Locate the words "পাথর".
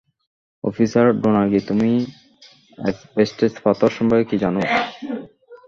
3.65-3.89